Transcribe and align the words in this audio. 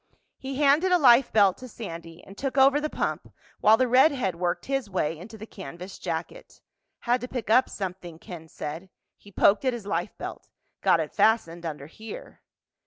He 0.39 0.55
handed 0.55 0.91
a 0.91 0.97
life 0.97 1.31
belt 1.31 1.59
to 1.59 1.67
Sandy 1.67 2.23
and 2.23 2.35
took 2.35 2.57
over 2.57 2.81
the 2.81 2.89
pump 2.89 3.31
while 3.59 3.77
the 3.77 3.87
redhead 3.87 4.33
worked 4.33 4.65
his 4.65 4.89
way 4.89 5.15
into 5.15 5.37
the 5.37 5.45
canvas 5.45 5.99
jacket. 5.99 6.59
"Had 7.01 7.21
to 7.21 7.27
pick 7.27 7.51
up 7.51 7.69
something," 7.69 8.17
Ken 8.17 8.47
said. 8.47 8.89
He 9.15 9.31
poked 9.31 9.63
at 9.63 9.73
his 9.73 9.85
life 9.85 10.17
belt. 10.17 10.49
"Got 10.81 11.01
it 11.01 11.13
fastened 11.13 11.67
under 11.67 11.85
here." 11.85 12.41